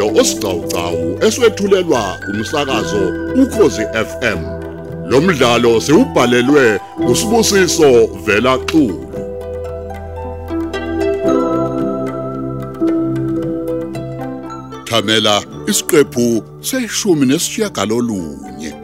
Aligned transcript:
umdlalo 0.00 0.20
osiqhawqhawo 0.20 1.06
eswetshulelwa 1.26 2.02
umsakazo 2.30 3.02
ukhozi 3.42 3.84
FM 4.08 4.40
lo 5.10 5.20
mdlalo 5.20 5.80
siubhalelwe 5.80 6.80
usibusiso 7.10 8.06
vela 8.24 8.58
xulu. 8.68 9.06
Thamela 14.84 15.42
isiqephu 15.66 16.42
seshumi 16.60 17.26
nesishiyagalolunye. 17.26 18.79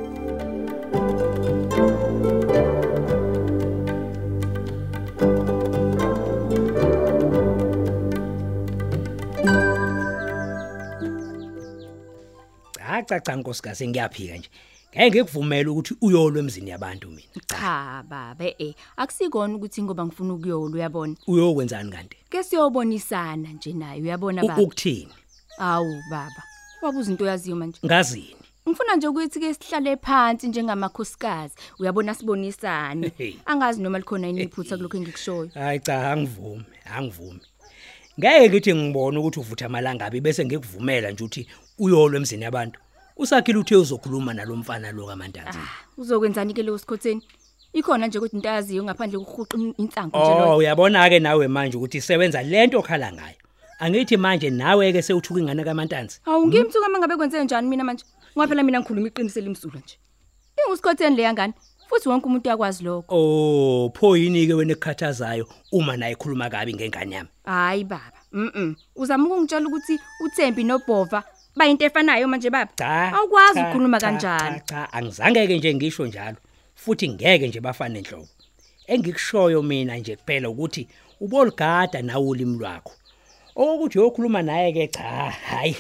Cha 12.87 13.03
cha 13.03 13.21
cha 13.21 13.37
nkosikazi 13.37 13.89
ngiyaphika 13.89 14.37
nje 14.37 14.49
ngeke 14.97 15.11
ngikuvumele 15.23 15.69
ukuthi 15.71 15.95
uyolwe 16.01 16.41
emzini 16.41 16.71
yabantu 16.71 17.09
mina 17.09 17.29
Cha 17.47 18.05
baba 18.09 18.45
eh 18.59 18.75
akusikona 18.97 19.55
ukuthi 19.55 19.83
ngoba 19.83 20.07
ngifuna 20.07 20.35
ukuyolwa 20.35 20.71
uyabona. 20.77 21.15
uyokwenzani 21.27 21.91
kanti 21.91 22.17
Ke 22.31 22.43
siyobonisana 22.43 23.49
nje 23.53 23.73
naye 23.73 24.03
uyabona 24.03 24.45
U- 24.45 24.49
baba. 24.49 24.63
ukuthini 24.63 25.09
Awu 25.59 26.03
baba. 26.11 26.43
Wabuza 26.83 27.11
into 27.11 27.27
yaziyo 27.27 27.57
manje. 27.57 27.79
ngazini 27.87 28.37
Ngifuna 28.69 28.97
nje 28.97 29.09
ukuthi 29.09 29.41
ke 29.41 29.55
sihlale 29.55 29.97
phansi 29.97 30.49
njengamakhosikazi 30.49 31.55
uyabona 31.79 32.15
sibonisane. 32.15 33.13
Hey. 33.19 33.35
Angazi 33.47 33.83
noma 33.83 33.99
likhona 33.99 34.27
yini 34.27 34.43
iphutha 34.43 34.77
kulokho 34.77 34.97
engikushoyo. 34.97 35.51
hayi 35.55 35.81
cha 35.81 36.13
angivumi 36.13 36.65
angivumi 36.97 37.41
ngeke 38.21 38.49
ngithi 38.49 38.75
ngibone 38.75 39.19
ukuthi 39.19 39.41
uvutha 39.41 39.67
amalangabi 39.67 40.21
bese 40.21 40.45
ngikuvumela 40.45 41.11
nje 41.11 41.25
ukuthi 41.25 41.47
uyolwe 41.79 42.17
emzini 42.17 42.45
yabantu 42.45 42.81
usakhile 43.17 43.59
uthe 43.59 43.77
uzokhuluma 43.77 44.35
nalomfana 44.35 44.93
lo 44.93 45.07
kaMantanzi 45.07 45.59
Ah, 45.59 45.69
uzokwenzani 46.01 46.55
ke 46.55 46.63
leyo 46.63 46.79
sikhotheni? 46.79 47.23
Ikhona 47.73 48.07
nje 48.07 48.19
ukuthi 48.19 48.37
into 48.37 48.49
yaziyo 48.49 48.85
ngaphandle 48.85 49.19
kokuhuqa 49.19 49.57
insangu 49.79 50.17
nje 50.19 50.33
Oh 50.33 50.47
lo. 50.47 50.57
uyabona 50.57 51.09
ke 51.11 51.19
nawe 51.21 51.49
manje 51.49 51.77
ukuthi 51.77 51.99
isebenza 51.99 52.43
lento 52.43 52.79
okhala 52.79 53.13
ngayo 53.13 53.37
angithi 53.79 54.17
manje 54.17 54.51
nawe 54.51 54.93
ke 54.93 55.03
sewuthuka 55.03 55.41
ingane 55.41 55.65
kaMantanzi 55.65 56.21
Hawu 56.25 56.47
ngimthuka 56.47 56.89
mangabe 56.89 57.17
kwenze 57.17 57.45
njani 57.45 57.69
mina 57.69 57.85
manje? 57.85 58.05
Ngoba 58.33 58.49
phela 58.49 58.63
mina 58.63 58.81
ngikhuluma 58.81 59.09
iqiniso 59.09 59.41
elimsulwa 59.41 59.81
nje. 59.81 59.97
Ingusikhotheni 60.67 61.17
le 61.17 61.23
yangani? 61.23 61.53
Futhi 61.89 62.09
wonke 62.09 62.27
umuntu 62.27 62.49
uyakwazi 62.49 62.85
lokho. 62.85 63.07
Oh 63.09 63.91
pho 63.95 64.17
yini 64.17 64.47
ke 64.47 64.55
wena 64.55 64.73
ekukhathazayo 64.73 65.47
uma 65.73 65.97
naye 65.97 66.13
ikhuluma 66.13 66.51
kabi 66.51 66.75
ngengane 66.75 67.15
yami 67.15 67.29
Hayi 67.45 67.85
baba. 67.85 68.19
Mhm. 68.33 68.75
Uzama 68.97 69.27
ukungitshela 69.27 69.67
ukuthi 69.69 69.99
uThembi 70.25 70.65
noBhova 70.65 71.23
bayinto 71.57 71.85
efanayo 71.85 72.29
manje 72.29 72.51
baba. 72.51 72.73
Awukwazi 73.15 73.61
ukukhuluma 73.61 74.01
kanjalo. 74.01 74.61
cha, 74.67 74.93
angizange 74.93 75.47
ke 75.47 75.59
nje 75.59 75.75
ngisho 75.75 76.07
njalo 76.07 76.37
futhi 76.75 77.09
ngeke 77.09 77.49
nje 77.49 77.61
bafane 77.61 77.99
enhlobo 77.99 78.29
engikushoyo 78.87 79.63
mina 79.63 79.97
nje 79.97 80.17
kuphela 80.17 80.49
ukuthi 80.51 80.89
uboligada 81.21 82.03
nawe 82.03 82.27
ulimi 82.27 82.59
lwakho 82.59 82.93
okuthi 83.57 83.99
uyokhuluma 83.99 84.43
naye 84.43 84.73
ke 84.73 84.87
cha 84.89 85.31
hayi 85.49 85.77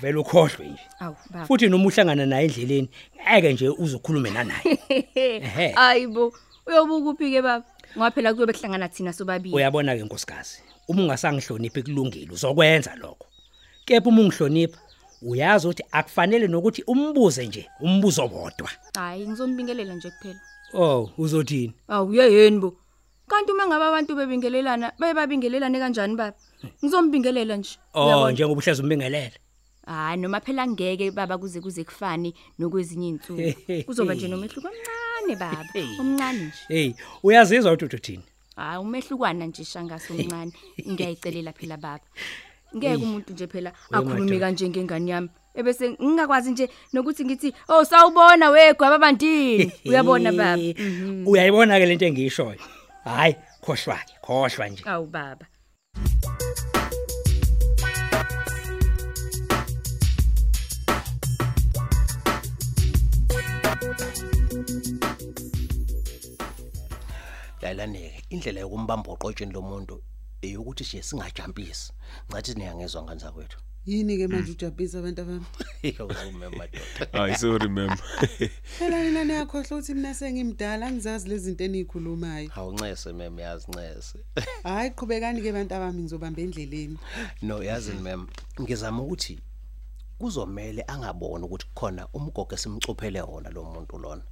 vele 0.00 0.18
ukhohlwe 0.18 0.66
nje 0.68 0.82
Awu 1.00 1.16
baba. 1.30 1.46
futhi 1.46 1.68
noma 1.68 1.86
uhlangana 1.86 2.26
naye 2.26 2.44
endleleni 2.46 2.88
ngeke 3.30 3.52
nje 3.52 3.68
uzokhulume 3.68 4.30
naye 4.30 4.78
Ehhe. 5.18 5.72
Hayibo. 5.72 6.32
Uyobuka 6.66 7.10
uphi 7.10 7.30
ke 7.32 7.42
baba? 7.42 7.64
Ngoba 7.96 8.10
phela 8.10 8.34
kuyobe 8.34 8.52
kuhlangana 8.52 8.88
thina 8.88 9.12
sobabili. 9.12 9.54
uyabona 9.54 9.96
ke 9.96 10.02
nkosikazi 10.02 10.62
uma 10.88 11.02
ungasangihloniphi 11.02 11.82
kulungile 11.82 12.32
uzokwenza 12.32 12.94
lokho 12.96 13.26
kepha 13.86 14.08
uma 14.08 14.20
ungihlonipha 14.22 14.78
uyazi 15.22 15.66
ukuthi 15.66 15.84
akufanele 15.92 16.46
nokuthi 16.48 16.82
umbuze 16.86 17.46
nje 17.46 17.66
umbuzo 17.80 18.22
wodwa 18.26 18.70
Hayi 18.94 19.28
ngizombingelela 19.28 19.94
nje 19.94 20.10
kuphela. 20.10 20.40
oh 20.74 21.10
uzothini 21.18 21.72
Awu 21.88 22.14
yeyeni 22.14 22.58
bo. 22.60 22.76
Kanti 23.28 23.52
uma 23.52 23.66
ngabe 23.66 23.84
abantu 23.84 24.16
bebingelelana, 24.16 24.92
bayababingelelane 24.98 25.78
kanjani 25.78 26.16
baba? 26.16 26.36
Ngizombingelela 26.84 27.56
nje. 27.56 27.78
oh 27.94 28.30
njengoba 28.30 28.58
uhlezi 28.60 28.82
umbingelele 28.82 29.32
Hayi 29.86 30.16
noma 30.16 30.40
phela 30.40 30.66
ngeke 30.66 31.10
baba 31.10 31.38
kuze 31.38 31.60
kuze 31.60 31.84
kufane 31.84 32.34
nokwezinye 32.58 33.08
insuku. 33.08 33.84
Kuzoba 33.86 34.14
nje 34.14 34.28
nomehluko 34.28 34.68
omncane 34.68 35.36
baba, 35.36 35.68
omncane 36.00 36.44
nje. 36.44 36.64
hey 36.68 36.92
uyazizwa 37.22 37.72
ukuthi 37.72 37.96
uthini 37.96 38.22
Hayi 38.56 38.78
umehlukwana 38.80 39.46
nje 39.46 39.64
shangaso 39.64 40.12
omncane. 40.14 40.52
Ngiyayicelela 40.88 41.52
phela 41.52 41.76
baba. 41.76 42.04
Ngeke 42.76 42.96
umuntu 42.96 43.32
nje 43.32 43.46
phela 43.46 43.72
akhulume 43.92 44.20
madoda. 44.20 44.40
kanje 44.40 44.68
ngengane 44.68 45.10
yami. 45.10 45.28
Ebese 45.54 45.90
ngingakwazi 45.90 46.50
nje 46.50 46.68
nokuthi 46.92 47.24
ngithi 47.24 47.54
oh 47.68 47.84
sawubona 47.84 48.50
wegwa 48.50 48.90
babantini. 48.90 49.72
Uyabona 49.84 50.32
baba. 50.32 50.56
Mhm. 50.56 51.28
uyayibona 51.28 51.78
ke 51.78 51.86
lento 51.86 52.06
engiyishoyo 52.06 52.60
hayi 53.04 53.36
khohlwa 53.60 53.96
ke 53.96 54.14
khohlwa 54.22 54.68
nje 54.68 54.82
Awu 54.86 55.06
baba. 55.06 55.46
Layilaneke 67.64 68.22
indlela 68.32 68.60
yokumbamba 68.60 69.08
oqotsheni 69.14 69.52
lomuntu 69.56 69.96
eyokuthi 70.46 70.84
nje 70.84 71.02
singajampisi 71.08 71.92
ngathi 72.28 72.52
niyangezwa 72.54 73.02
ngani 73.02 73.20
zakwethu 73.24 73.58
yini 73.86 74.16
ke 74.16 74.28
manje 74.28 74.52
ujabhisa 74.52 74.98
abantu 74.98 75.22
abami? 75.22 75.46
Yawuzume 75.98 76.48
madoda. 76.48 77.06
Hayi 77.12 77.36
sorry 77.36 77.68
mem. 77.68 77.90
Phela 78.78 79.04
nina 79.04 79.24
niyakhohlwa 79.24 79.78
ukuthi 79.78 79.94
mina 79.94 80.14
sengimdala 80.14 80.86
angizazi 80.86 81.28
lezi 81.28 81.44
zinto 81.44 81.64
eniyikhulumayo 81.64 82.50
awuncese 82.56 83.12
mem 83.12 83.38
yazi 83.38 83.66
ncese 83.70 84.18
hayi 84.62 84.90
qhubekani 84.90 85.42
ke 85.42 85.50
abantu 85.50 85.74
abami 85.74 86.02
ngizobamba 86.02 86.42
endleleni. 86.42 86.98
No 87.42 87.62
yazi 87.62 87.92
mem. 87.92 88.26
Ngizama 88.60 89.02
ukuthi 89.02 89.38
kuzomela 90.24 90.88
angaboni 90.88 91.44
ukuthi 91.44 91.66
kukhona 91.66 92.08
umgogo 92.16 92.54
esimcuphele 92.54 93.20
wona 93.22 93.50
lo 93.50 93.64
muntu 93.64 93.98
lona. 93.98 94.22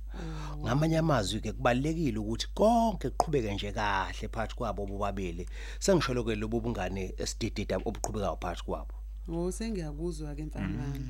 Ngamanye 0.63 0.99
amazwi 0.99 1.41
ke 1.41 1.53
kubalekile 1.53 2.19
ukuthi 2.19 2.47
konke 2.55 3.11
kuqhubeke 3.11 3.55
nje 3.55 3.73
kahle 3.73 4.29
phakathi 4.29 4.55
kwabo 4.57 4.87
bobabili. 4.87 5.45
Sengisholo 5.79 6.25
ke 6.25 6.35
lobu 6.35 6.61
bungane 6.61 7.15
esididida 7.19 7.77
obuqhubekayo 7.77 8.37
phakathi 8.41 8.65
kwabo. 8.65 8.95
Oh 9.29 9.51
sengiyakuzwa 9.53 10.35
ke 10.35 10.45
mfana 10.45 10.83
wami. 10.83 11.09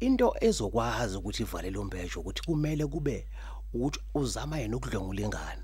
Into 0.00 0.34
ezokwazi 0.40 1.16
ukuthi 1.16 1.42
ivale 1.42 1.70
lombhejo 1.70 2.20
ukuthi 2.20 2.42
kumele 2.42 2.86
kube 2.86 3.26
ukuthi 3.74 3.98
uzama 4.14 4.58
yena 4.58 4.76
ukudlongula 4.76 5.22
ingane 5.22 5.62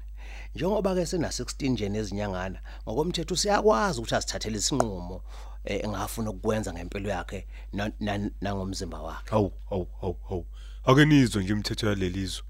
njengoba 0.54 0.94
ke 0.94 1.06
sena 1.06 1.28
16 1.28 1.70
nje 1.70 1.88
nezinyangana 1.88 2.58
ngokomthetho 2.88 3.36
siyakwazi 3.36 3.98
ukuthi 4.00 4.14
asithathele 4.14 4.58
isinqumo. 4.58 5.22
Engafuna 5.66 6.30
ukukwenza 6.30 6.72
ngempilo 6.72 7.10
yakhe 7.10 7.46
na- 7.72 7.92
na- 8.00 8.30
nangomzimba 8.40 9.02
wakhe. 9.02 9.30
Hawu 9.30 9.52
hawu 9.70 9.88
hawu 10.00 10.16
hawu. 10.28 10.46
Ake 10.84 11.04
nizwe 11.04 11.42
nje 11.44 11.52
imithetho 11.52 11.86
yalelizwe. 11.88 12.44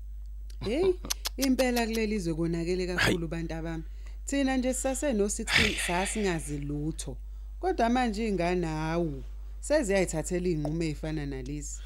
Hey 0.60 0.92
impela 1.36 1.86
kuleli 1.86 2.14
izwe 2.16 2.34
konakele 2.34 2.86
kakhulu 2.86 3.28
bantu 3.28 3.54
abami. 3.54 3.82
Thina 4.26 4.56
nje 4.56 4.74
sisaseno 4.74 5.24
16 5.28 5.76
sasingazi 5.86 6.58
lutho. 6.58 7.16
Kodwa 7.60 7.88
manje 7.88 8.28
ingane 8.28 8.66
hawu 8.66 9.22
seziyayithathela 9.60 10.48
inqumo 10.48 10.82
ezifana 10.82 11.26
nalezi. 11.26 11.80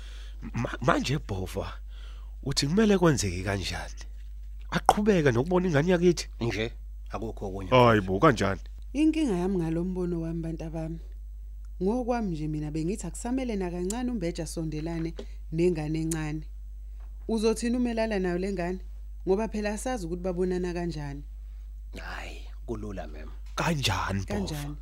Ma- 0.52 0.78
manje 0.81 1.19
bhova 1.19 1.72
uthi 2.43 2.66
kumele 2.66 2.99
kwenzeke 2.99 3.43
kanjani? 3.43 3.94
Aqhubeka 4.70 5.32
nokubona 5.32 5.66
ingane 5.69 5.90
yakithi? 5.93 6.28
Nje 6.40 6.72
akukho 7.10 7.46
okunye. 7.46 7.70
Hayibo 7.70 8.19
kanjani? 8.20 8.60
Inkinga 8.93 9.32
yami 9.37 9.56
ngalombono 9.58 10.20
wami 10.20 10.43
bantu 10.43 10.64
abami. 10.64 10.99
Ngokwami 11.82 12.30
nje 12.30 12.48
mina 12.48 12.70
bengithi 12.70 13.06
akusamele 13.06 13.56
nakancane 13.56 14.10
umbeja 14.10 14.46
sondelane 14.46 15.14
nengane 15.52 16.00
encane. 16.00 16.42
Uzothina 17.28 17.78
umelala 17.78 18.18
nayo 18.18 18.38
lengane 18.38 18.80
ngoba 19.26 19.48
phela 19.48 19.70
asazi 19.72 20.06
ukuthi 20.06 20.22
babonana 20.22 20.74
kanjani. 20.74 21.22
Hayi 21.96 22.40
kulula 22.66 23.06
mem. 23.06 23.30
Kanjani 23.54 24.20
bhova 24.20 24.26
kanjani? 24.26 24.76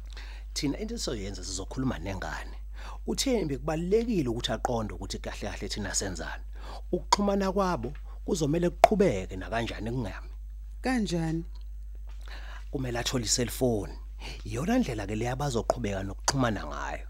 Thina 0.55 0.79
into 0.79 0.99
soyenza 0.99 1.45
sizokhuluma 1.45 1.99
nengane. 1.99 2.57
Uthembi 3.07 3.59
kubalekile 3.59 4.29
ukuthi 4.29 4.53
aqonde 4.53 4.95
ukuthi 4.95 5.19
kahle 5.19 5.51
kahle 5.51 5.69
thina 5.69 5.95
senzani. 5.95 6.45
Ukuxhumana 6.93 7.53
kwabo 7.53 7.93
kuzomela 8.25 8.71
kuqhubeke 8.71 9.37
na 9.37 9.51
kanjani 9.51 9.91
kungami? 9.91 10.31
Kanjani? 10.83 11.45
Kumele 12.71 12.99
athole 12.99 13.25
iselfoni 13.25 13.95
iyona 14.45 14.79
ndlela 14.79 15.07
ke 15.07 15.17
leya 15.17 15.37
bazoqhubeka 15.37 16.03
nokuxhumana 16.03 16.67
ngayo. 16.67 17.07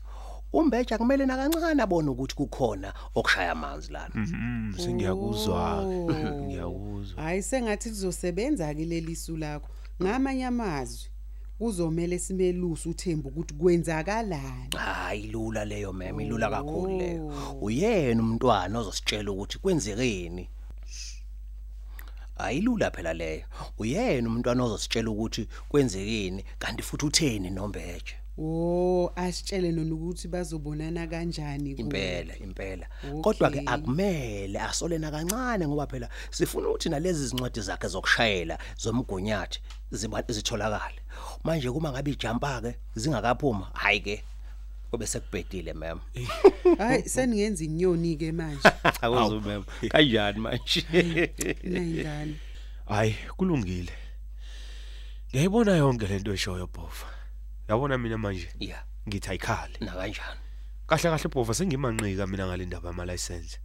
Umbeja 0.52 0.98
kumele 0.98 1.26
nakancane 1.26 1.82
abone 1.82 2.10
ukuthi 2.10 2.34
kukhona 2.34 2.92
okushaya 3.14 3.52
amanzi 3.52 3.92
lana. 3.92 4.14
Mhm, 4.14 4.72
sengiyakuzwa 4.78 5.78
Oh. 5.78 6.10
ngiyakuzwa. 6.46 6.98
Uzwa 6.98 7.22
hayi 7.22 7.42
sengathi 7.42 7.88
lizosebenza 7.88 8.74
ke 8.74 8.84
leli 8.84 9.16
su 9.16 9.36
lakho. 9.36 9.68
Ngamanye 10.02 10.46
amazwi 10.46 11.10
kuzomela 11.58 12.18
simelusa 12.18 12.88
uThembu 12.90 13.28
ukuthi 13.28 13.54
kwenzakalani? 13.54 14.76
Hayi 14.76 15.26
lula 15.26 15.64
leyo 15.64 15.92
mema 15.92 16.22
ilula 16.22 16.50
kakhulu 16.50 16.98
leyo. 16.98 17.32
Uyena 17.60 18.22
umntwana 18.22 18.78
ozositshela 18.78 19.30
ukuthi 19.30 19.58
kwenzekeni. 19.58 20.48
Ayilula 22.38 22.90
phela 22.90 23.12
leyo 23.14 23.44
uyena 23.78 24.28
umntwana 24.28 24.64
ozositshela 24.64 25.10
ukuthi 25.10 25.48
kwenzekeni 25.68 26.44
kanti 26.58 26.82
futhi 26.82 27.06
utheni 27.06 27.50
nombeje 27.50 28.14
Oh 28.40 29.10
asitshele 29.16 29.72
nona 29.72 29.94
ukuthi 29.94 30.28
bazobonana 30.28 31.06
kanjani 31.06 31.74
kuwe. 31.74 31.86
impela 31.86 32.36
impela 32.38 32.86
kodwa 33.22 33.50
ke 33.50 33.58
Okay. 33.58 33.74
akumele 33.74 34.60
asolena 34.60 35.10
kancane 35.10 35.66
ngoba 35.68 35.86
phela 35.86 36.08
sifuna 36.30 36.68
ukuthi 36.68 36.88
nalezi 36.88 37.26
zincwadi 37.26 37.60
zakhe 37.60 37.88
zokushayela 37.88 38.58
zomgunyathi 38.78 39.60
ziba 39.90 40.22
zitholakale 40.28 41.00
manje 41.44 41.70
kuma 41.70 41.90
ngabe 41.92 42.10
ijampa 42.10 42.60
ke 42.60 42.74
zingakaphuma 42.94 43.70
hayi 43.74 44.00
ke 44.00 44.24
kube 44.90 45.06
sekubhedile 45.06 45.72
mem 45.74 45.98
Hayi 46.78 47.08
seningenza 47.08 47.64
inyoni 47.64 48.16
ke 48.16 48.32
manje. 48.32 48.68
awuzu 49.02 49.40
mem 49.40 49.64
kanjani 49.88 50.40
manje? 50.40 50.84
Nayingane. 51.64 52.34
hayi 52.86 53.14
kulungile. 53.36 53.92
Ngiyayibona 55.30 55.76
yonke 55.76 56.06
lento 56.06 56.32
eshoyo 56.32 56.66
bhova 56.66 57.08
yabona 57.68 57.98
mina 57.98 58.18
manje? 58.18 58.48
Yeah 58.58 58.88
ngithi 59.08 59.30
ayikhali. 59.30 59.76
Na 59.80 59.92
kanjani 59.92 60.40
kahle 60.86 61.10
kahle 61.10 61.28
bhova 61.28 61.54
sengimanqika 61.54 62.26
mina 62.26 62.46
ngalendaba 62.46 62.90
ama 62.90 63.04
license 63.04 63.58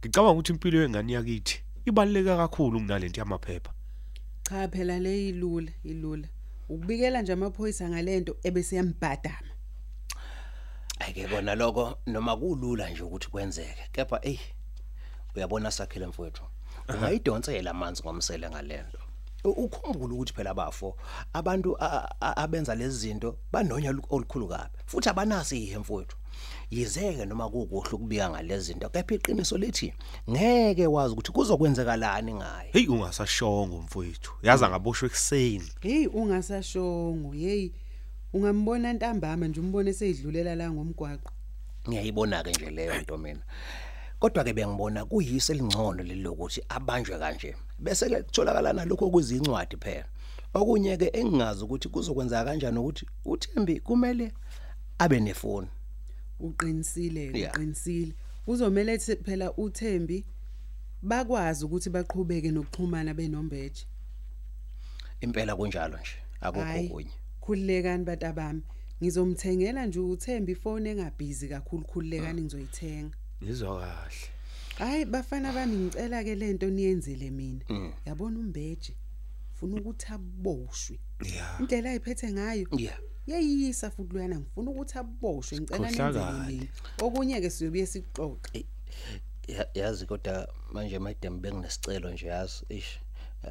ngicabanga 0.00 0.32
ukuthi 0.32 0.52
impilo 0.52 0.82
yengane 0.82 1.12
yakithi 1.12 1.62
ibaluleke 1.84 2.36
kakhulu 2.36 2.80
kunalento 2.80 3.20
yamaphepha. 3.20 3.72
Cha 4.42 4.68
phela 4.68 4.98
le 4.98 5.28
ilula 5.28 5.72
ilula. 5.84 6.28
Ukubikela 6.68 7.22
nje 7.22 7.32
amaphoyisa 7.32 7.88
ngalento 7.88 8.36
ebese 8.42 8.76
yambhadama. 8.76 9.45
Ayike 10.98 11.28
kona 11.28 11.54
lokho 11.54 11.98
noma 12.06 12.36
kulula 12.36 12.90
nje 12.90 13.02
ukuthi 13.02 13.28
kwenzeke 13.30 13.88
kepha 13.92 14.18
ey 14.22 14.38
uyabona 15.36 15.70
sakhile 15.70 16.06
mfowethu 16.06 16.42
ungayidonsela 16.88 17.70
amanzi 17.70 18.02
ngomsele 18.02 18.50
ngalento. 18.50 18.98
U- 19.44 19.50
ukhumbule 19.50 20.14
ukuthi 20.14 20.32
phela 20.32 20.54
bafo 20.54 20.96
abantu 21.32 21.76
a- 21.82 22.10
a- 22.20 22.36
abenza 22.36 22.74
lezi 22.74 22.98
zinto 22.98 23.36
banonya 23.52 23.90
olu- 23.90 24.06
olukhulu 24.10 24.48
kabi 24.48 24.70
futhi 24.86 25.08
abanasi 25.08 25.62
ihe 25.62 25.78
mfowethu. 25.78 26.16
Yizeke 26.70 27.24
noma 27.26 27.48
kukuhle 27.50 27.90
ukubika 27.92 28.30
ngalezi 28.30 28.64
zinto 28.72 28.88
kepha 28.88 29.14
iqiniso 29.14 29.58
lithi 29.58 29.94
ngeke 30.30 30.86
wazi 30.86 31.12
ukuthi 31.12 31.32
kuzokwenzekalani 31.32 32.34
ngaye. 32.34 32.70
Hey 32.72 32.86
ungasashongo 32.88 33.78
mfowethu 33.78 34.32
yaza 34.42 34.68
ngaboshwe 34.68 35.08
ekseni 35.08 35.72
Hey 35.80 36.06
ungasashongo 36.06 37.32
hey 37.32 37.70
ungambona 38.32 38.92
ntambama 38.92 39.48
nje 39.48 39.60
umbone 39.60 39.92
seyidlulela 39.92 40.54
la 40.54 40.70
ngomgwaqo. 40.72 41.30
ngiyayibona 41.88 42.42
ke 42.42 42.50
nje 42.50 42.70
leyo 42.70 43.00
nto 43.00 43.18
mina 43.18 43.42
kodwa 44.18 44.44
ke 44.44 44.52
bengibona 44.52 45.04
kuyise 45.04 45.52
elingcono 45.52 46.02
lelokuthi 46.02 46.60
abanjwe 46.68 47.18
kanje 47.18 47.54
bese 47.78 48.08
ke 48.08 48.22
kutholakala 48.22 48.72
nalokho 48.72 49.10
kuzincwadi 49.10 49.76
phela 49.76 50.04
okunye 50.54 50.96
ke 50.96 51.10
engingazi 51.14 51.64
ukuthi 51.64 51.88
kuzokwenza 51.88 52.44
kanjani 52.44 52.78
ukuthi 52.78 53.06
uThembi 53.24 53.80
kumele 53.80 54.32
abe 54.98 55.20
nefoni 55.20 55.68
Uqinisile 56.40 57.30
Yeah. 57.38 57.52
uqinisile. 57.54 58.12
Kuzomela 58.44 58.92
ethi 58.92 59.16
phela 59.16 59.52
uThembi 59.56 60.24
bakwazi 61.02 61.64
ukuthi 61.64 61.90
baqhubeke 61.90 62.50
nokuxhumana 62.50 63.14
benombeje. 63.14 63.86
impela 65.20 65.56
kunjalo 65.56 65.98
nje 65.98 66.16
akukho 66.40 66.64
Hayi, 66.64 66.88
kunye 66.88 67.10
Khulilekani 67.46 68.04
bantu 68.04 68.26
abami. 68.26 68.62
Ngizomthengela 69.02 69.86
nje 69.86 70.00
uThembi 70.00 70.52
ifone 70.52 70.90
engabhizi 70.90 71.48
kakhulu 71.48 71.84
khulilekani 71.84 72.42
ngizoyithenga. 72.42 73.16
ngizwa 73.44 73.80
kahle 73.80 74.28
Hayi 74.78 75.04
bafana 75.04 75.52
bami 75.52 75.76
ngicela 75.76 76.24
ke 76.24 76.34
lento 76.34 76.66
niyenzele 76.70 77.30
mina. 77.30 77.64
Mm. 77.68 77.92
Yabona 78.06 78.38
umbeje. 78.38 78.96
Funa 79.54 79.76
ukuthi 79.80 80.06
aboshwe. 80.12 80.98
yeah 81.24 81.60
Indlela 81.60 81.90
ayiphethe 81.90 82.32
ngayo 82.32 82.66
yeah 82.78 82.98
yayisa 83.26 83.90
futhi 83.90 84.12
luyana 84.12 84.38
ngifuna 84.40 84.70
ukuthi 84.70 84.98
aboshwe 84.98 85.60
ngicela 85.60 85.90
nenzele 85.90 86.12
Sikhohlakele. 86.12 86.52
mina. 86.58 86.66
Okunye 87.02 87.40
ke 87.40 87.50
siyobuye 87.50 87.86
sixoxe. 87.86 88.66
Ya- 89.48 89.68
yazi 89.74 90.06
kodwa 90.06 90.48
manje 90.72 90.98
madam 90.98 91.40
benginesicelo 91.40 92.10
nje 92.10 92.26
yazi 92.26 92.64
ish 92.68 92.98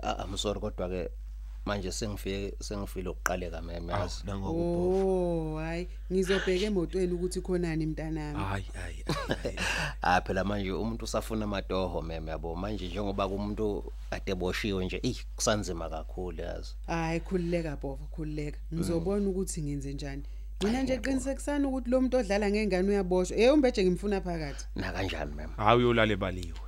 A- 0.02 0.24
I'm 0.26 0.38
sorry 0.38 0.60
kodwa 0.60 0.90
ke 0.90 1.10
manje 1.66 1.92
sengifike 1.92 2.54
sengifile 2.62 3.10
ukuqaleka 3.10 3.62
meme 3.62 3.94
yazi 3.94 4.24
nangoku 4.26 4.62
Oh, 4.62 5.58
hayi 5.60 5.88
ngizobheka 6.12 6.66
emotweni 6.66 7.14
ukuthi 7.14 7.42
khonani 7.42 7.86
mntanami. 7.86 8.40
hayi 8.40 8.66
hayi 8.74 9.04
hayi. 9.44 9.56
Ah 10.02 10.22
phela 10.22 10.44
manje 10.44 10.72
umuntu 10.72 11.06
usafuna 11.06 11.46
amatoho 11.46 12.02
meme 12.02 12.32
yabo 12.32 12.56
manje 12.56 12.88
njengoba 12.88 13.28
kumuntu 13.28 13.94
ade 14.12 14.36
boshiwe 14.36 14.86
nje 14.86 15.00
eh 15.04 15.16
kusanzima 15.36 15.90
kakhulu 15.90 16.42
yazi 16.42 16.76
Hayi 16.88 17.20
khulileka 17.20 17.76
bova 17.82 18.06
khulileka. 18.06 18.60
Ngizobona 18.74 19.30
ukuthi 19.30 19.62
ngenze 19.62 19.94
njani. 19.94 20.24
Mina 20.64 20.84
nje 20.84 20.98
qinisekisana 20.98 21.68
ukuthi 21.68 21.90
lo 21.90 22.02
muntu 22.02 22.18
odlala 22.18 22.50
ngengane 22.52 22.90
uyaboshwa. 22.90 23.38
Eh 23.38 23.54
umbeje 23.54 23.84
ngimfuna 23.84 24.22
phakathi. 24.22 24.66
na 24.76 24.92
kanjani 24.94 25.36
meme 25.36 25.54
hayi 25.58 25.78
uyolala 25.80 26.14
ebaliwe 26.14 26.60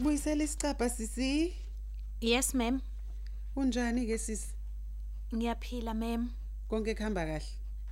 Buyisela 0.00 0.44
isicapha 0.44 0.88
sisi. 0.90 1.52
Yes 2.20 2.54
ma'am. 2.54 2.80
Unjani 3.56 4.06
ke 4.06 4.18
sisi? 4.18 4.48
Ngiyaphila 5.34 5.94
ma'am. 5.94 6.30
Konke 6.68 6.94
kuhamba 6.94 7.26
kahle. 7.26 7.46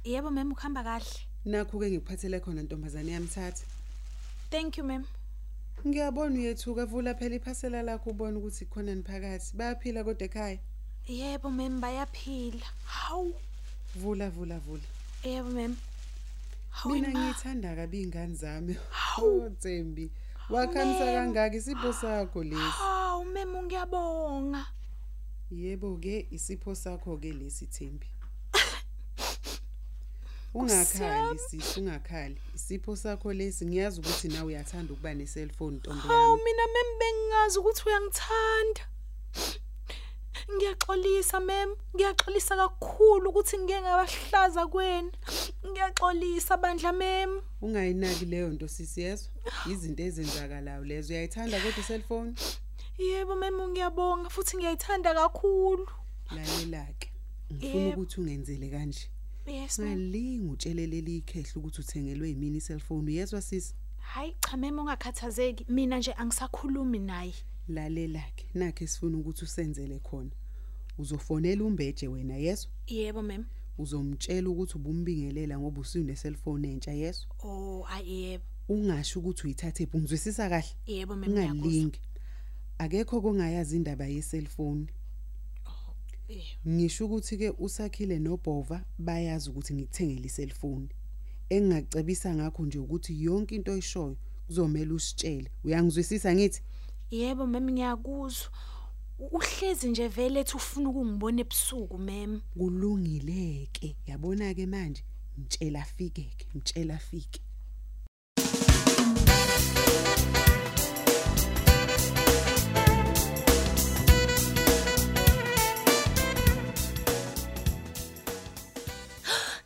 Yebo 0.04 0.30
ma'am 0.30 0.52
ukhamba 0.52 0.82
kahle. 0.82 1.20
Nakho 1.44 1.78
ke 1.78 1.90
ngikuphathele 1.90 2.40
khona 2.40 2.62
ntombazane 2.62 3.12
yamthatha. 3.12 3.64
Thank 4.50 4.78
you 4.78 4.84
ma'am. 4.84 5.04
Ngiyabona 5.86 6.34
uyethuka 6.38 6.86
vula 6.86 7.14
phela 7.14 7.36
iphasela 7.36 7.82
lakho 7.82 8.10
ubone 8.10 8.38
ukuthi 8.38 8.64
khona 8.66 8.94
niphakathi. 8.94 9.56
Bayaphila 9.56 10.04
kodwa 10.04 10.24
ekhaya. 10.26 10.58
Yebo 11.06 11.50
ma'am 11.50 11.80
bayaphila. 11.80 12.66
Hawu. 12.84 13.34
Vula 13.96 14.30
vula 14.30 14.58
vula. 14.58 14.82
Yebo 15.24 15.50
ma'am. 15.50 15.76
Hawu 16.70 16.94
Mina 16.94 17.08
ma. 17.08 17.18
ngiyithanda 17.20 17.76
kabi 17.76 18.02
ingane 18.02 18.34
zami. 18.34 18.76
Oh 19.18 19.48
Tsembi. 19.60 20.10
Wakhamisa 20.50 21.04
kangaka 21.04 21.56
isipho 21.56 21.92
sakho 21.92 22.44
lesi. 22.44 22.62
Hawu 22.78 23.24
ma'am 23.24 23.62
ngiyabonga. 23.64 24.66
Yebo 25.50 25.96
ke 26.00 26.26
isipho 26.30 26.74
sakho 26.74 27.16
ke 27.16 27.32
lesi 27.32 27.66
Thembi. 27.66 28.06
Ungakhali 30.54 31.38
sisi 31.38 31.80
ungakhali. 31.80 32.40
Isipho 32.54 32.96
sakho 32.96 33.32
lesi 33.32 33.66
ngiyazi 33.66 34.00
ukuthi 34.00 34.28
nawe 34.28 34.46
uyathanda 34.46 34.92
ukuba 34.92 35.14
ne 35.14 35.26
cellphone 35.26 35.76
ntombi 35.76 36.08
Hawu 36.08 36.38
yami. 36.38 36.44
mina 36.44 36.62
ma'am 36.66 36.98
bengingazi 36.98 37.58
ukuthi 37.58 37.82
uyangithanda. 37.86 38.80
Ngiyaxolisa 40.54 41.40
ma'am. 41.40 41.70
Ngiyaxolisa 41.94 42.56
kakhulu 42.56 43.30
ukuthi 43.30 43.58
ngike 43.58 43.80
ngabahlaza 43.80 44.66
kwena. 44.66 45.12
Ngiyaxolisa 45.66 46.56
bandla 46.56 46.92
ma'am. 46.92 47.42
Ungayinaki 47.62 48.24
leyo 48.24 48.48
nto 48.50 48.68
sisi 48.68 49.00
yezwa. 49.00 49.30
Izinto 49.70 50.02
ezenzakalayo 50.02 50.84
lezo 50.84 51.12
uyayithanda 51.12 51.60
kodwa 51.60 51.82
cellphone. 51.88 52.34
Yebo 52.98 53.36
ma'am 53.36 53.58
ngiyabonga 53.70 54.28
futhi 54.30 54.56
ngiyayithanda 54.56 55.14
kakhulu. 55.14 55.86
Lalela 56.36 56.86
ke. 56.98 57.08
Ngifuna 57.52 57.88
ukuthi 57.88 58.20
ungenzele 58.20 58.68
kanje. 58.70 59.08
Ngalinga 59.48 60.52
utshelelele 60.52 61.16
ikhehla 61.16 61.56
ukuthi 61.56 61.80
uthengelwe 61.80 62.28
yimini 62.28 62.60
cellphone 62.60 63.10
uyezwa 63.10 63.40
sisi. 63.42 63.74
Hayi 63.98 64.36
cha 64.40 64.56
mema 64.56 64.82
ungakhathazeki 64.82 65.64
mina 65.68 65.98
nje 65.98 66.12
angisakhulumi 66.12 66.98
naye. 66.98 67.34
Lalela 67.68 68.22
ke 68.36 68.46
nakhe 68.54 68.86
sifuna 68.86 69.18
ukuthi 69.18 69.44
usenzele 69.44 69.98
khona. 69.98 70.30
Uzofonela 70.98 71.64
umbeje 71.64 72.08
wena 72.08 72.36
yezwa. 72.36 72.70
Yebo 72.86 73.22
ma'am. 73.22 73.44
Uzomtshela 73.78 74.48
ukuthi 74.50 74.74
ubumbingelela 74.78 75.58
ngoba 75.58 75.80
usune 75.80 76.14
cellphone 76.16 76.68
entsha 76.72 76.92
yezwa. 76.92 77.36
Oh 77.44 77.86
ayebo. 77.86 78.44
Ungasho 78.68 79.20
ukuthi 79.20 79.46
uyithathe 79.46 79.86
phi 79.86 79.96
ungizwisisa 79.96 80.48
kahle. 80.48 80.74
Yebo 80.86 81.16
ma'am 81.16 81.30
ngiyakuzwa. 81.30 81.66
Ungalingi. 81.66 82.00
Akekho 82.78 83.20
kongayazi 83.20 83.76
indaba 83.76 84.06
ye 84.06 84.22
cellphone. 84.22 84.86
Eh, 86.28 86.44
Ngisho 86.68 87.06
ukuthi 87.06 87.36
ke 87.38 87.50
usakhile 87.58 88.18
noBhova 88.18 88.84
bayazi 88.98 89.50
ukuthi 89.50 89.74
ngikuthengele 89.74 90.26
iselfoni. 90.26 90.88
Engingacebisa 91.48 92.34
ngakho 92.34 92.66
nje 92.66 92.78
ukuthi 92.78 93.22
yonke 93.24 93.54
into 93.54 93.72
oyishoyo 93.72 94.16
kuzomela 94.46 94.94
usitshele. 94.94 95.50
Uyangizwisisa 95.64 96.34
ngithi? 96.34 96.60
Yebo 97.10 97.46
mami 97.46 97.72
ngiyakuzwa. 97.72 98.48
uhlezi 99.18 99.88
nje 99.88 100.08
vele 100.08 100.40
ethi 100.40 100.56
ufuna 100.56 100.88
ukungibona 100.90 101.40
ebusuku 101.44 101.98
mem 101.98 102.40
kulungile 102.58 103.68
ke 103.72 103.96
yabona 104.06 104.54
ke 104.54 104.66
manje 104.66 105.02
mtshela 105.38 105.80
afike 105.82 106.24
ke 106.38 106.46
mtshela 106.54 106.94
afike. 106.94 107.40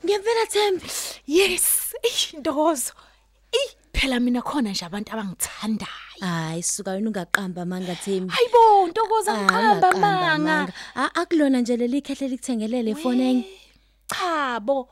Ngempela 0.04 0.44
Thembi. 0.52 0.88
Yes 1.26 1.94
eish 2.06 2.34
ntokozo. 2.38 2.92
Ey 3.52 3.68
phela 3.92 4.20
mina 4.20 4.40
khona 4.42 4.70
nje 4.70 4.84
abantu 4.84 5.12
abangithandayo. 5.12 6.01
Hayi 6.20 6.62
suka 6.62 6.90
wena 6.90 7.08
ungaqamba 7.10 7.64
manga 7.66 7.94
Thembi? 7.94 8.32
Hayibo 8.34 8.88
ntokozo 8.88 9.30
Ah, 9.30 9.36
ngiqamba 9.42 9.88
ungaqamba, 9.88 10.20
manga 10.20 10.72
A- 10.94 11.14
akulona 11.14 11.60
nje 11.60 11.76
leli 11.76 12.02
khehle 12.02 12.28
likuthengelele 12.28 12.90
efoneni 12.90 13.46
cha 14.08 14.60
bo. 14.60 14.88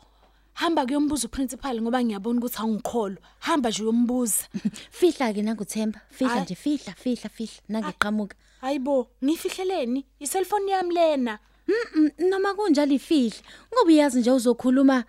Hamba 0.54 0.84
kuyombuza 0.86 1.28
uprincipal 1.28 1.80
ngoba 1.80 2.04
ngiyabona 2.04 2.38
ukuthi 2.38 2.58
awungikholwa. 2.58 3.18
Hamba 3.40 3.68
nje 3.70 3.82
uyombuza. 3.82 4.44
Fihla 4.98 5.32
ke 5.32 5.42
nanguthemba. 5.42 6.00
Fihla 6.10 6.30
Hayi. 6.32 6.42
nje 6.44 6.54
fihla 6.54 6.92
fihla 6.94 7.28
fihla. 7.30 7.60
Nangeqhamuka 7.68 8.36
hayibo 8.60 9.08
ngifihleleni? 9.24 10.04
Iselfoni 10.20 10.70
yami 10.70 10.94
lena. 10.94 11.38
Mm, 11.68 12.10
noma 12.28 12.54
kunjalo 12.54 12.92
ifihla. 12.92 13.40
Ngoba 13.72 13.88
uyazi 13.88 14.20
nje 14.20 14.30
uzokhuluma 14.30 15.04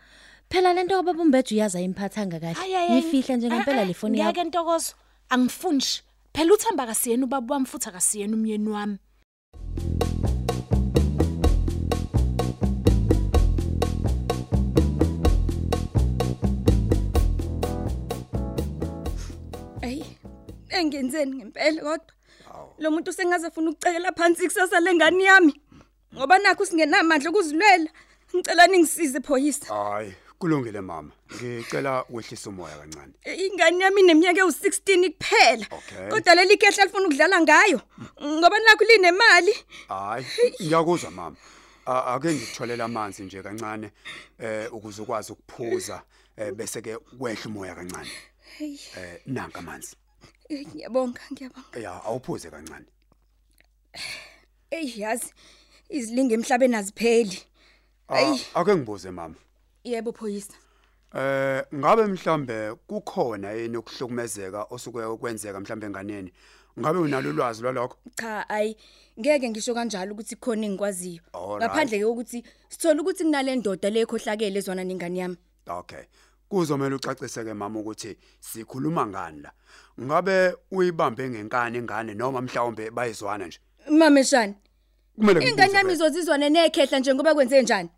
phela 0.49 0.73
lento 0.73 0.95
kababa 0.95 1.21
umbhedu 1.23 1.55
uyazi 1.55 1.77
ayimphathanga 1.77 2.39
Hayi, 2.39 2.53
kahle. 2.55 2.73
Hayi, 2.73 2.73
hayi. 2.73 3.01
ngifihla 3.01 3.35
nje 3.35 3.47
ngempela 3.47 3.77
Ah, 3.77 3.81
ah, 3.81 3.85
le 3.85 3.93
foni 3.93 4.19
yakho. 4.19 4.31
ngeke 4.31 4.43
ntokozo. 4.43 4.93
Angifuni 5.33 5.77
nje 5.77 6.01
phela 6.33 6.53
uthemba 6.53 6.85
kasiyena 6.85 7.25
ubaba 7.25 7.53
wami 7.53 7.65
futhi 7.65 7.89
akasiyena 7.89 8.35
umyeni 8.35 8.69
wami 8.69 8.97
Ey, 19.81 20.03
engenzeni 20.69 21.35
ngempela 21.35 21.81
kodwa. 21.81 22.13
Lo 22.79 22.91
muntu 22.91 23.13
sengaze 23.13 23.47
ufuna 23.47 23.69
ukucekela 23.69 24.11
phansi 24.11 24.45
ikusasa 24.45 24.79
lengane 24.79 25.23
yami. 25.23 25.53
Ngoba 26.13 26.37
nakho 26.39 26.65
singenamandla 26.65 27.29
okuzilwela. 27.29 27.89
Ngicela 28.35 28.67
ningisize 28.67 29.19
phoyisa. 29.19 29.73
Hayi, 29.73 30.13
kulungile 30.41 30.81
mama. 30.81 31.11
Ngicela 31.35 32.05
wehlisa 32.09 32.49
umoya 32.49 32.77
kancane. 32.77 33.13
Ingane 33.45 33.83
yami 33.83 34.01
ineminyaka 34.01 34.41
ewu16 34.41 35.13
kuphela. 35.17 35.65
Kodwa 36.09 36.35
leli 36.35 36.57
kehla 36.57 36.85
lifuna 36.85 37.05
ukudlala 37.07 37.41
ngayo. 37.41 37.81
Ngoba 38.21 38.57
nakho 38.59 38.83
linemali. 38.83 39.53
Hayi, 39.87 40.25
ngiyakuzwa 40.61 41.11
mama. 41.11 41.35
Ake 41.85 42.33
ngitholela 42.33 42.85
amanzi 42.85 43.23
nje 43.23 43.43
kancane 43.43 43.91
eh 44.39 44.73
ukuze 44.73 45.01
ukwazi 45.01 45.31
ukuphuza 45.31 46.03
eh 46.37 46.51
bese 46.51 46.81
ke 46.81 46.97
wehla 47.19 47.45
umoya 47.45 47.75
kancane. 47.75 48.09
Eh 48.59 49.21
nanka 49.25 49.59
amanzi. 49.59 49.95
eh, 50.49 50.67
ngiyabonga, 50.67 51.21
ngiyabonga. 51.31 51.79
Ya, 51.79 52.03
awuphuze 52.03 52.49
kancane. 52.49 52.85
Ey, 54.71 54.93
yazi 54.97 55.33
izilinge 55.89 56.33
emhlabeni 56.33 56.75
azipheli. 56.75 57.43
Ah. 58.09 58.37
Ake 58.55 58.75
ngibuze 58.75 59.11
mama. 59.11 59.35
Yebo 59.83 60.11
phoyisa. 60.13 60.53
Eh 61.15 61.63
ngabe 61.75 62.05
mhlambe 62.05 62.75
kukhona 62.87 63.51
yini 63.51 63.77
ukuhlukumezeka 63.77 64.63
osuke 64.69 65.17
kwenzeka 65.17 65.59
mhlambe 65.59 65.85
enganeni? 65.85 66.31
Ngabe 66.79 66.99
unalo 66.99 67.29
ulwazi 67.29 67.61
lwalokho? 67.61 67.97
Cha, 68.15 68.49
ayi 68.49 68.77
ngeke 69.19 69.49
ngisho 69.49 69.73
kanjalo 69.73 70.13
ukuthi 70.13 70.35
khona 70.35 70.65
engikwaziyo. 70.65 71.21
Ngaphandle 71.57 71.97
ke 71.97 72.05
ukuthi 72.05 72.43
sithola 72.69 73.01
ukuthi 73.01 73.23
kunale 73.23 73.55
ndoda 73.55 73.89
le 73.89 74.01
ekhohlakele 74.01 74.59
ezona 74.59 74.83
nengane 74.83 75.19
yami. 75.19 75.37
Okay. 75.67 76.05
Kuzomela 76.49 76.95
ucacise 76.95 77.43
ke 77.43 77.53
mama 77.53 77.79
ukuthi 77.79 78.17
sikhuluma 78.39 79.07
ngani 79.07 79.41
la. 79.41 79.51
Ngabe 79.99 80.55
uyibambe 80.71 81.29
ngenkani 81.29 81.77
ingane 81.77 82.13
noma 82.13 82.41
mhlawumbe 82.41 82.91
bayizwana 82.91 83.47
nje? 83.47 83.59
Mameshani, 83.89 84.55
Kumele 85.15 85.39
ngibuze 85.39 85.51
ingane 85.51 85.73
yami 85.73 85.93
izozizwana 85.93 86.49
nekhehla 86.49 86.99
nje 86.99 87.13
ngoba 87.13 87.33
kwenze 87.33 87.61
njani? 87.61 87.89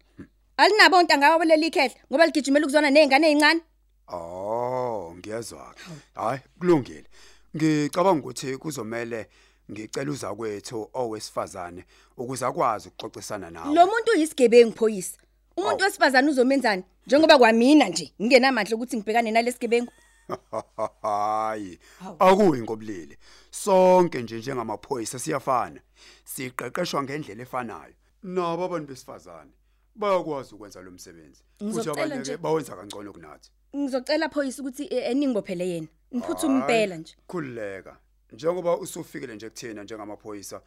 Alinabo 0.58 0.98
ontanga 0.98 1.30
wabo 1.32 1.46
leli 1.46 1.72
khehla 1.72 1.96
ngoba 2.12 2.26
ligijimela 2.26 2.66
ukuzwana 2.66 2.90
nezingane 2.90 3.28
ezincane. 3.32 3.62
Oh, 4.08 5.16
ngiyezwa. 5.18 5.76
Hayi, 6.16 6.40
kulungile. 6.60 7.10
Ngicabanga 7.56 8.20
ukuthi 8.20 8.58
kuzomela 8.58 9.26
ngicela 9.72 10.12
uzakwethu 10.12 10.90
owesifazane 10.94 11.86
ukuze 12.18 12.46
akwazi 12.46 12.90
ukuxoxisana 12.90 13.50
nawe. 13.50 13.74
Lo 13.74 13.86
muntu 13.88 14.12
uyisigebengu 14.12 14.78
phoyisa. 14.78 15.18
Umuntu 15.58 15.84
wesifazana 15.84 16.30
uzomenzani 16.30 16.84
njengoba 17.08 17.38
kwamina 17.38 17.90
nje 17.90 18.14
ngingenamandla 18.22 18.76
ukuthi 18.76 18.98
ngibhekane 18.98 19.32
nalesigebengu. 19.32 19.92
Hayi, 21.02 21.80
akuyi 22.20 22.62
ngobulili. 22.62 23.18
Sonke 23.52 24.22
nje 24.22 24.38
njengamaphoyisa 24.38 25.20
siyafana. 25.20 25.82
Siqeqeshwa 26.26 27.04
ngendlela 27.04 27.42
efanayo. 27.42 27.94
Nabo 28.24 28.64
abantu 28.64 28.88
besifazane 28.88 29.52
bayakwazi 29.96 30.56
ukwenza 30.56 30.82
lo 30.82 30.92
msebenzi. 30.92 31.44
Futhi 31.60 31.90
abanye 31.90 32.38
bawenza 32.38 32.76
kangcono 32.76 33.14
kunathi. 33.14 33.52
Ngizocela 33.76 34.30
phoyisa 34.30 34.62
ukuthi 34.62 34.88
eh, 34.92 35.12
eningibophele 35.12 35.70
yena. 35.70 35.88
Ngiphuthume 36.16 36.60
impela 36.60 36.96
nje. 36.98 37.16
Khulileka. 37.28 37.98
Njengoba 38.32 38.78
usufikile 38.78 39.36
nje 39.36 39.50
kuthina 39.50 39.84
njengamaphoyisa, 39.84 40.62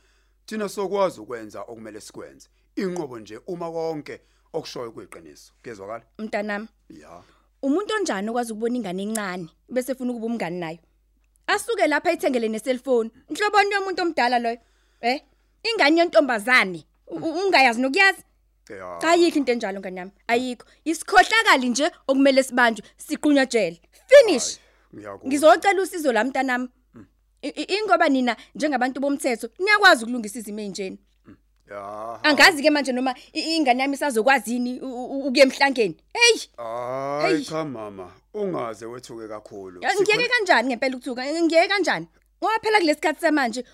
thina 0.47 0.69
sokwazi 0.69 1.21
ukwenza 1.21 1.63
okumele 1.63 2.01
sikwenze. 2.01 2.49
Inqobo 2.77 3.19
nje 3.19 3.41
uma 3.47 3.71
konke 3.73 4.21
okushoyo 4.53 4.93
kuyiqiniso. 4.93 5.53
Kezwakala? 5.63 6.05
Mntanami, 6.19 6.69
Ya. 6.89 7.23
umuntu 7.63 7.95
onjani 7.95 8.29
okwazi 8.31 8.53
ukubona 8.53 8.77
ingane 8.77 9.03
encane 9.03 9.49
bese 9.69 9.93
efuna 9.93 10.11
ukuba 10.13 10.27
umngani 10.27 10.61
nayo? 10.61 10.79
Asuke 11.47 11.87
lapha 11.87 12.09
ayithengele 12.09 12.49
neselfoni. 12.49 13.11
Inhloboni 13.29 13.71
yomuntu 13.75 14.03
omdala 14.03 14.39
loyo. 14.39 14.59
Eh? 15.01 15.21
Ingane 15.63 16.01
yentombazane. 16.01 16.85
Ungayazi 17.07 17.81
nokuyazi? 17.81 18.23
Ya. 18.71 18.99
Cha 19.01 19.11
ayikho 19.11 19.39
into 19.39 19.53
enjalo 19.53 19.81
ngane 19.81 19.99
yami. 20.01 20.11
Ayikho. 20.29 20.67
Isikhohlakali 20.85 21.69
nje 21.69 21.91
okumele 22.09 22.43
sibanjwe 22.43 22.85
siqunywa 22.97 23.47
jele. 23.47 23.81
Finish. 24.09 24.59
Ngiyakuzwa. 24.95 25.29
Ngizocela 25.29 25.83
usizo 25.83 26.13
la 26.13 26.25
mntanami. 26.25 26.69
I- 27.43 27.49
i- 27.49 27.79
Ingoba 27.79 28.09
nina 28.09 28.37
njengabantu 28.55 29.01
bomthetho 29.01 29.49
niyakwazi 29.59 30.05
ukulungisa 30.05 30.39
izimo 30.39 30.61
ezinjeni. 30.61 30.99
Ya. 31.71 32.19
Angazi 32.23 32.63
ke 32.63 32.71
manje 32.71 32.93
noma 32.93 33.15
i- 33.33 33.57
ingane 33.57 33.83
yami 33.83 33.95
isazokwazini 33.95 34.81
u- 34.81 34.87
u- 35.05 35.27
ukuye 35.29 35.43
emhlangeni. 35.43 35.97
Hey, 36.13 36.37
Hayi 36.57 37.35
Hey. 37.37 37.45
cha 37.45 37.65
mama, 37.65 38.11
ungaze 38.35 38.87
wethuke 38.87 39.29
kakhulu. 39.29 39.81
ngiyeke 39.81 40.29
kanjani 40.29 40.69
ngempela 40.69 40.97
ukuthuka? 40.97 41.23
Ngiyeke 41.43 41.69
kanjani? 41.69 42.07
Ngoba 42.43 42.59
phela 42.63 42.79
kulesikhathi 42.79 43.21
samanje 43.21 43.65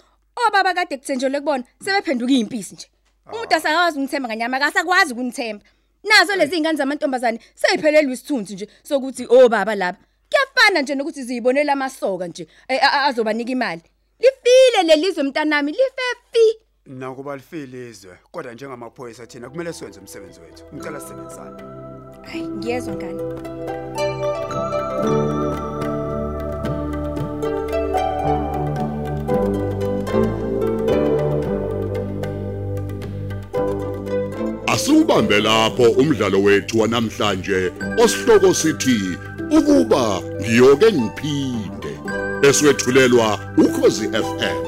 obaba 0.49 0.75
kade 0.75 0.96
kuthenjelwe 0.96 1.40
kubona 1.40 1.64
sebephenduka 1.84 2.32
izimpisi 2.32 2.75
nje. 2.75 2.87
Umuntu 3.26 3.55
asakwazi 3.55 3.99
ungithemba 3.99 4.29
nganyama 4.29 4.57
akasakwazi 4.57 5.12
ukunithemba. 5.12 5.64
Nazo 6.05 6.37
lezi 6.37 6.57
ingane 6.57 6.79
zamantombazane 6.79 7.38
seyiphelelwe 7.55 8.12
isithunzi 8.12 8.55
nje 8.55 8.69
sokuthi 8.83 9.26
obaba 9.29 9.75
laba. 9.75 9.99
Kuyafana 10.31 10.83
nje 10.83 10.95
nokuthi 10.95 11.23
ziyibonela 11.23 11.73
amasoka 11.73 12.26
nje 12.26 12.47
eh, 12.69 12.95
azobanika 12.95 13.52
imali. 13.52 13.83
Lifile 14.19 14.83
lelizwe 14.83 15.23
mntanami 15.23 15.73
lifefi. 15.73 16.59
Nakuba 16.87 17.37
lifile 17.37 17.91
izwe, 17.91 18.19
kodwa 18.31 18.52
njengamaphoyisa 18.55 19.26
thina 19.26 19.50
kumele 19.50 19.73
siwenze 19.73 20.00
umsebenzi 20.00 20.41
wethu. 20.41 20.64
Ngicela 20.75 21.00
sisebenzisane. 21.00 21.62
Hayi 22.23 22.47
ngiyezwa 22.49 22.95
ngani. 22.95 23.23
Asiwubambe 34.73 35.41
lapho 35.41 35.83
umdlalo 35.83 36.43
wethu 36.43 36.81
wanamhlanje 36.81 37.73
osihloko 38.05 38.55
sithi 38.55 38.99
ukuba 39.59 40.21
ngiyoke 40.41 40.93
ngiphinde 40.93 41.93
eswetshulelwa 42.49 43.29
ukhozi 43.64 44.07
FM. 44.09 44.59